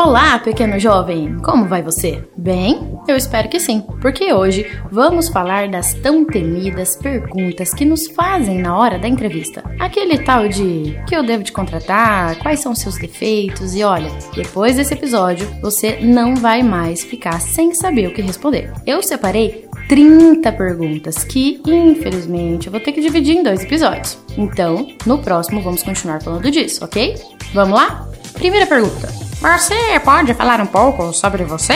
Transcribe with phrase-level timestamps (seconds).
[0.00, 1.38] Olá, pequeno jovem!
[1.42, 2.24] Como vai você?
[2.36, 2.96] Bem?
[3.08, 8.60] Eu espero que sim, porque hoje vamos falar das tão temidas perguntas que nos fazem
[8.60, 9.64] na hora da entrevista.
[9.76, 14.76] Aquele tal de que eu devo te contratar, quais são seus defeitos e olha, depois
[14.76, 18.72] desse episódio você não vai mais ficar sem saber o que responder.
[18.86, 24.16] Eu separei 30 perguntas que, infelizmente, eu vou ter que dividir em dois episódios.
[24.36, 27.16] Então, no próximo vamos continuar falando disso, ok?
[27.52, 28.08] Vamos lá?
[28.34, 29.17] Primeira pergunta.
[29.40, 31.74] Você pode falar um pouco sobre você?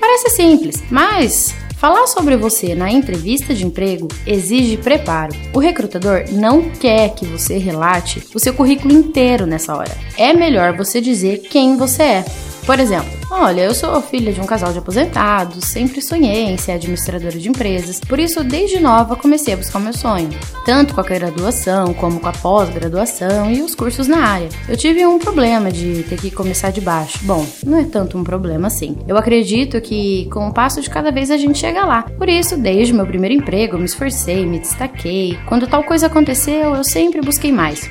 [0.00, 5.36] Parece simples, mas Falar sobre você na entrevista de emprego exige preparo.
[5.52, 9.94] O recrutador não quer que você relate o seu currículo inteiro nessa hora.
[10.16, 12.24] É melhor você dizer quem você é.
[12.66, 16.72] Por exemplo, olha, eu sou filha de um casal de aposentados, sempre sonhei em ser
[16.72, 20.30] administradora de empresas, por isso desde nova comecei a buscar o meu sonho,
[20.64, 24.48] tanto com a graduação como com a pós-graduação e os cursos na área.
[24.68, 27.20] Eu tive um problema de ter que começar de baixo.
[27.22, 28.96] Bom, não é tanto um problema assim.
[29.06, 32.02] Eu acredito que com o passo de cada vez a gente chega lá.
[32.02, 35.38] Por isso, desde meu primeiro emprego, eu me esforcei, me destaquei.
[35.46, 37.88] Quando tal coisa aconteceu, eu sempre busquei mais.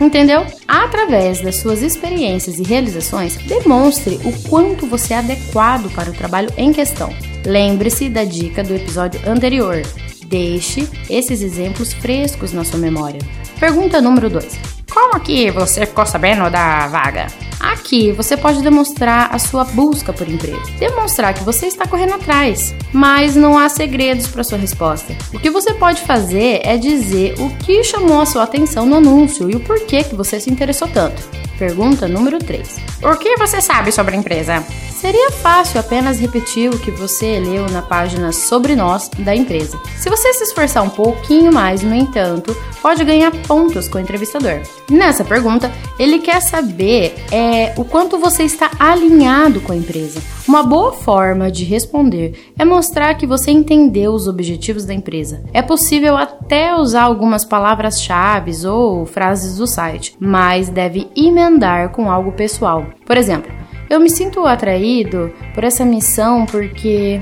[0.00, 0.44] Entendeu?
[0.66, 6.50] Através das suas experiências e realizações, demonstre o quanto você é adequado para o trabalho
[6.56, 7.10] em questão.
[7.46, 9.82] Lembre-se da dica do episódio anterior.
[10.26, 13.20] Deixe esses exemplos frescos na sua memória.
[13.60, 14.83] Pergunta número 2.
[14.94, 17.26] Como que você ficou sabendo da vaga?
[17.58, 22.72] Aqui você pode demonstrar a sua busca por emprego, demonstrar que você está correndo atrás,
[22.92, 25.12] mas não há segredos para sua resposta.
[25.32, 29.50] O que você pode fazer é dizer o que chamou a sua atenção no anúncio
[29.50, 31.20] e o porquê que você se interessou tanto.
[31.58, 32.80] Pergunta número 3.
[33.02, 34.64] O que você sabe sobre a empresa?
[35.04, 39.78] Seria fácil apenas repetir o que você leu na página Sobre Nós da empresa.
[39.98, 44.62] Se você se esforçar um pouquinho mais, no entanto, pode ganhar pontos com o entrevistador.
[44.90, 50.22] Nessa pergunta, ele quer saber é, o quanto você está alinhado com a empresa.
[50.46, 55.42] Uma boa forma de responder é mostrar que você entendeu os objetivos da empresa.
[55.54, 61.08] É possível até usar algumas palavras-chave ou frases do site, mas deve
[61.44, 62.86] emendar com algo pessoal.
[63.04, 63.52] Por exemplo,
[63.88, 67.20] eu me sinto atraído por essa missão porque.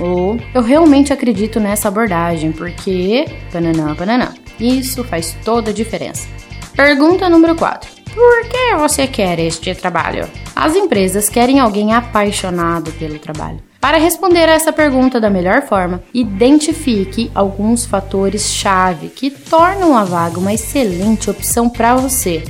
[0.00, 3.26] Ou eu realmente acredito nessa abordagem porque.
[4.60, 6.28] Isso faz toda a diferença.
[6.76, 7.90] Pergunta número 4.
[8.14, 10.28] Por que você quer este trabalho?
[10.54, 13.58] As empresas querem alguém apaixonado pelo trabalho.
[13.80, 20.38] Para responder a essa pergunta da melhor forma, identifique alguns fatores-chave que tornam a vaga
[20.38, 22.42] uma excelente opção para você.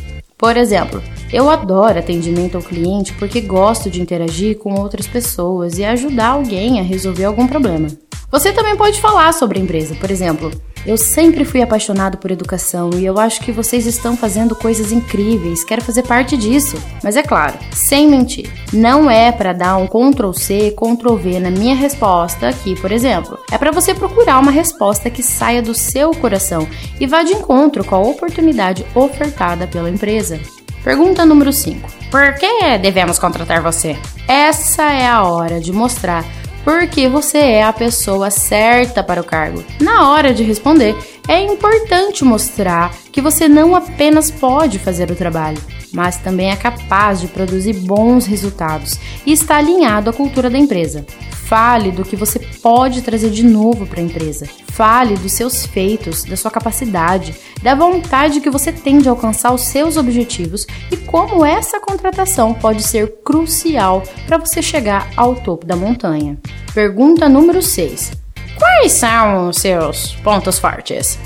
[0.44, 5.84] Por exemplo, eu adoro atendimento ao cliente porque gosto de interagir com outras pessoas e
[5.87, 7.88] ajudar alguém a resolver algum problema.
[8.34, 10.50] Você também pode falar sobre a empresa, por exemplo.
[10.84, 15.62] Eu sempre fui apaixonado por educação e eu acho que vocês estão fazendo coisas incríveis,
[15.62, 16.77] quero fazer parte disso.
[17.00, 21.49] Mas é claro, sem mentir, não é para dar um Ctrl C, Ctrl V na
[21.49, 23.39] minha resposta aqui, por exemplo.
[23.53, 26.66] É para você procurar uma resposta que saia do seu coração
[26.99, 30.41] e vá de encontro com a oportunidade ofertada pela empresa.
[30.83, 31.89] Pergunta número 5.
[32.11, 33.97] Por que devemos contratar você?
[34.27, 36.25] Essa é a hora de mostrar
[36.64, 39.62] por que você é a pessoa certa para o cargo.
[39.80, 40.97] Na hora de responder,
[41.28, 45.60] é importante mostrar que você não apenas pode fazer o trabalho,
[45.92, 51.04] mas também é capaz de produzir bons resultados e está alinhado à cultura da empresa.
[51.47, 54.49] Fale do que você pode trazer de novo para a empresa.
[54.69, 59.62] Fale dos seus feitos, da sua capacidade, da vontade que você tem de alcançar os
[59.62, 65.77] seus objetivos e como essa contratação pode ser crucial para você chegar ao topo da
[65.77, 66.38] montanha.
[66.72, 68.12] Pergunta número 6.
[68.59, 71.19] Quais são os seus pontos fortes?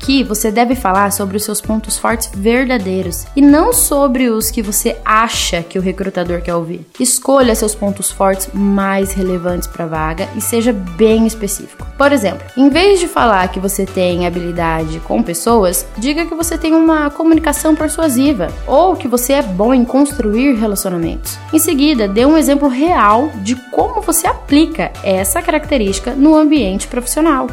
[0.01, 4.61] Aqui você deve falar sobre os seus pontos fortes verdadeiros e não sobre os que
[4.61, 6.87] você acha que o recrutador quer ouvir.
[6.97, 11.85] Escolha seus pontos fortes mais relevantes para a vaga e seja bem específico.
[11.97, 16.57] Por exemplo, em vez de falar que você tem habilidade com pessoas, diga que você
[16.57, 21.37] tem uma comunicação persuasiva ou que você é bom em construir relacionamentos.
[21.51, 27.47] Em seguida, dê um exemplo real de como você aplica essa característica no ambiente profissional.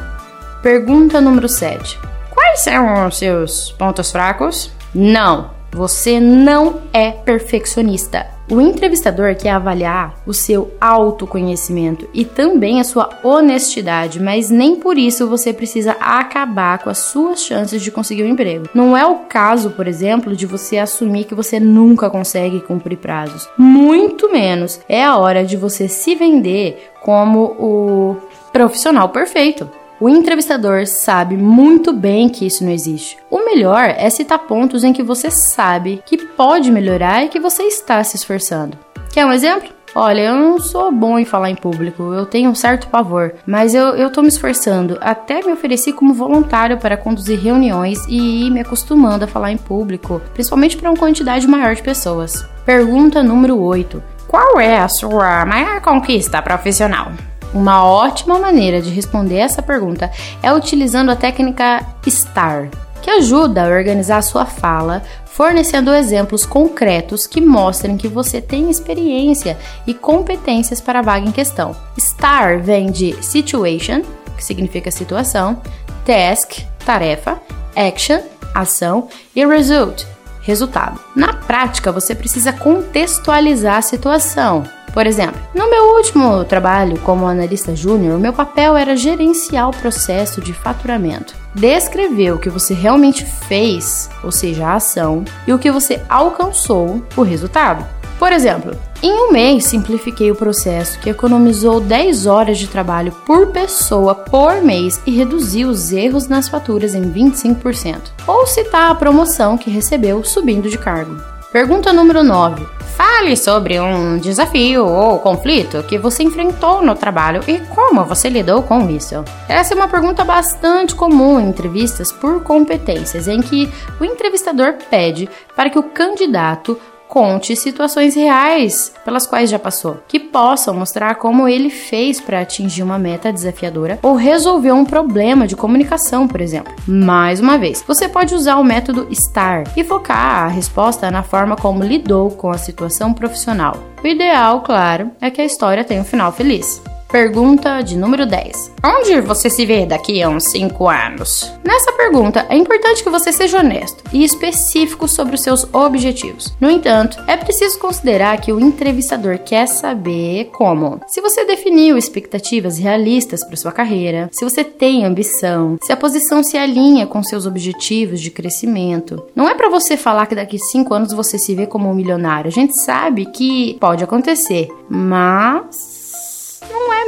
[0.62, 2.15] Pergunta número 7.
[2.46, 4.70] Quais são os seus pontos fracos?
[4.94, 8.24] Não, você não é perfeccionista.
[8.48, 14.96] O entrevistador quer avaliar o seu autoconhecimento e também a sua honestidade, mas nem por
[14.96, 18.68] isso você precisa acabar com as suas chances de conseguir um emprego.
[18.72, 23.48] Não é o caso, por exemplo, de você assumir que você nunca consegue cumprir prazos.
[23.58, 28.16] Muito menos é a hora de você se vender como o
[28.52, 29.68] profissional perfeito.
[29.98, 33.16] O entrevistador sabe muito bem que isso não existe.
[33.30, 37.62] O melhor é citar pontos em que você sabe que pode melhorar e que você
[37.62, 38.76] está se esforçando.
[39.10, 39.70] Quer um exemplo?
[39.94, 43.74] Olha, eu não sou bom em falar em público, eu tenho um certo pavor, mas
[43.74, 44.98] eu, eu me esforçando.
[45.00, 49.56] Até me ofereci como voluntário para conduzir reuniões e ir me acostumando a falar em
[49.56, 52.46] público, principalmente para uma quantidade maior de pessoas.
[52.66, 54.02] Pergunta número 8.
[54.28, 57.12] Qual é a sua maior conquista profissional?
[57.54, 60.10] Uma ótima maneira de responder essa pergunta
[60.42, 62.68] é utilizando a técnica STAR,
[63.00, 68.70] que ajuda a organizar a sua fala, fornecendo exemplos concretos que mostrem que você tem
[68.70, 69.56] experiência
[69.86, 71.74] e competências para a vaga em questão.
[71.98, 74.02] STAR vem de Situation,
[74.36, 75.60] que significa situação,
[76.04, 77.40] Task, tarefa,
[77.74, 78.20] Action,
[78.54, 80.04] ação e Result,
[80.46, 81.00] resultado.
[81.14, 84.62] Na prática, você precisa contextualizar a situação.
[84.94, 90.40] Por exemplo, no meu último trabalho como analista júnior, meu papel era gerenciar o processo
[90.40, 91.34] de faturamento.
[91.54, 97.02] Descrever o que você realmente fez, ou seja, a ação, e o que você alcançou,
[97.14, 97.84] o resultado.
[98.18, 103.48] Por exemplo, em um mês simplifiquei o processo que economizou 10 horas de trabalho por
[103.48, 107.98] pessoa por mês e reduziu os erros nas faturas em 25%.
[108.26, 111.20] Ou citar a promoção que recebeu subindo de cargo.
[111.52, 112.66] Pergunta número 9.
[112.96, 118.62] Fale sobre um desafio ou conflito que você enfrentou no trabalho e como você lidou
[118.62, 119.22] com isso.
[119.46, 123.70] Essa é uma pergunta bastante comum em entrevistas por competências, em que
[124.00, 126.78] o entrevistador pede para que o candidato
[127.16, 132.82] conte situações reais pelas quais já passou, que possam mostrar como ele fez para atingir
[132.82, 136.74] uma meta desafiadora ou resolver um problema de comunicação, por exemplo.
[136.86, 141.56] Mais uma vez, você pode usar o método STAR e focar a resposta na forma
[141.56, 143.78] como lidou com a situação profissional.
[144.04, 146.82] O ideal, claro, é que a história tenha um final feliz.
[147.10, 148.72] Pergunta de número 10.
[148.84, 151.52] Onde você se vê daqui a uns 5 anos?
[151.64, 156.52] Nessa pergunta, é importante que você seja honesto e específico sobre os seus objetivos.
[156.60, 161.00] No entanto, é preciso considerar que o entrevistador quer saber como.
[161.06, 166.42] Se você definiu expectativas realistas para sua carreira, se você tem ambição, se a posição
[166.42, 169.22] se alinha com seus objetivos de crescimento.
[169.34, 172.48] Não é para você falar que daqui 5 anos você se vê como um milionário.
[172.48, 176.05] A gente sabe que pode acontecer, mas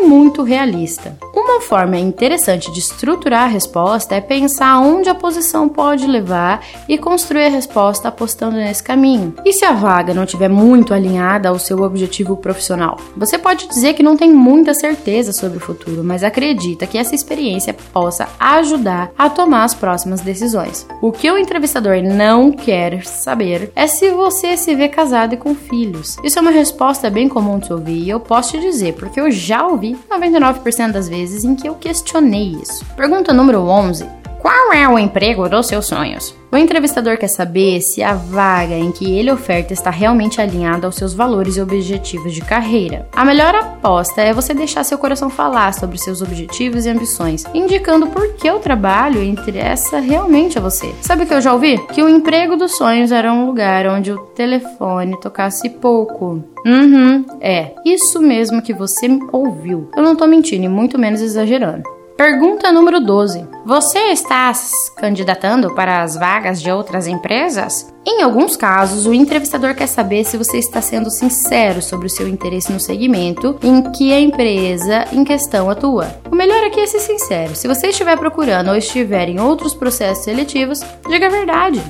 [0.03, 1.17] muito realista.
[1.35, 6.99] Uma forma interessante de estruturar a resposta é pensar onde a posição pode levar e
[6.99, 9.35] construir a resposta apostando nesse caminho.
[9.45, 12.99] E se a vaga não estiver muito alinhada ao seu objetivo profissional?
[13.17, 17.15] Você pode dizer que não tem muita certeza sobre o futuro, mas acredita que essa
[17.15, 20.87] experiência possa ajudar a tomar as próximas decisões.
[21.01, 25.55] O que o entrevistador não quer saber é se você se vê casado e com
[25.55, 26.17] filhos.
[26.23, 29.31] Isso é uma resposta bem comum de ouvir e eu posso te dizer, porque eu
[29.31, 32.85] já ouvi 99% das vezes em que eu questionei isso.
[32.97, 34.18] Pergunta número 11.
[34.49, 36.35] Qual é o emprego dos seus sonhos?
[36.51, 40.95] O entrevistador quer saber se a vaga em que ele oferta está realmente alinhada aos
[40.95, 43.07] seus valores e objetivos de carreira.
[43.13, 48.07] A melhor aposta é você deixar seu coração falar sobre seus objetivos e ambições, indicando
[48.07, 50.95] por que o trabalho interessa realmente a você.
[51.03, 51.77] Sabe o que eu já ouvi?
[51.89, 56.43] Que o emprego dos sonhos era um lugar onde o telefone tocasse pouco.
[56.65, 59.91] Uhum, é, isso mesmo que você ouviu.
[59.95, 61.98] Eu não tô mentindo e muito menos exagerando.
[62.19, 63.47] Pergunta número 12.
[63.65, 67.95] Você está se candidatando para as vagas de outras empresas?
[68.05, 72.27] Em alguns casos, o entrevistador quer saber se você está sendo sincero sobre o seu
[72.27, 76.09] interesse no segmento em que a empresa em questão atua.
[76.29, 77.55] O melhor aqui é ser sincero.
[77.55, 81.81] Se você estiver procurando ou estiver em outros processos seletivos, diga a verdade.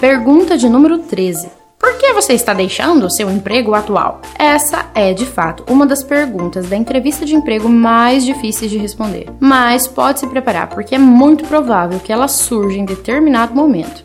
[0.00, 1.63] Pergunta de número 13.
[1.84, 4.22] Por que você está deixando o seu emprego atual?
[4.38, 9.26] Essa é, de fato, uma das perguntas da entrevista de emprego mais difíceis de responder.
[9.38, 14.02] Mas pode se preparar, porque é muito provável que ela surja em determinado momento.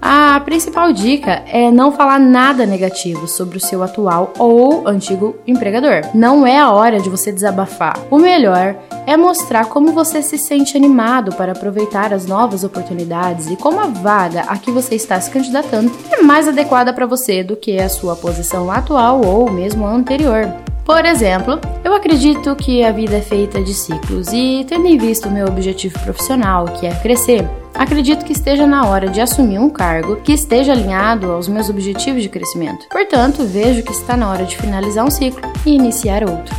[0.00, 6.02] A principal dica é não falar nada negativo sobre o seu atual ou antigo empregador.
[6.14, 7.98] Não é a hora de você desabafar.
[8.08, 8.76] O melhor
[9.06, 13.86] é mostrar como você se sente animado para aproveitar as novas oportunidades e como a
[13.86, 17.88] vaga a que você está se candidatando é mais adequada para você do que a
[17.88, 20.46] sua posição atual ou mesmo anterior.
[20.84, 25.28] Por exemplo, eu acredito que a vida é feita de ciclos e, tendo em vista
[25.28, 27.46] o meu objetivo profissional, que é crescer,
[27.78, 32.22] acredito que esteja na hora de assumir um cargo que esteja alinhado aos meus objetivos
[32.22, 32.86] de crescimento.
[32.90, 36.54] Portanto, vejo que está na hora de finalizar um ciclo e iniciar outro.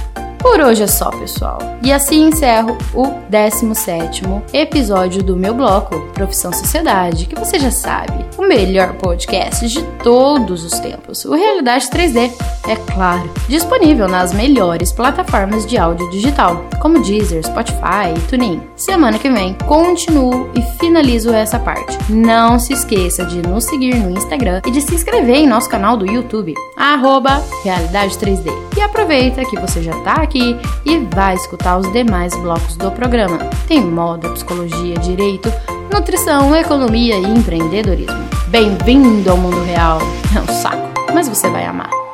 [0.50, 1.60] Por hoje é só, pessoal.
[1.84, 8.26] E assim encerro o 17 episódio do meu bloco Profissão Sociedade, que você já sabe,
[8.36, 11.24] o melhor podcast de todos os tempos.
[11.24, 12.32] O Realidade 3D,
[12.68, 18.60] é claro, disponível nas melhores plataformas de áudio digital, como Deezer, Spotify e TuneIn.
[18.76, 21.96] Semana que vem continuo e finalizo essa parte.
[22.10, 25.96] Não se esqueça de nos seguir no Instagram e de se inscrever em nosso canal
[25.96, 28.52] do YouTube, arroba Realidade 3D.
[28.76, 30.39] E aproveita que você já está aqui
[30.86, 33.38] e vai escutar os demais blocos do programa.
[33.68, 35.52] Tem moda, psicologia, direito,
[35.92, 38.30] nutrição, economia e empreendedorismo.
[38.48, 40.00] Bem-vindo ao mundo real.
[40.36, 42.09] É um saco, mas você vai amar.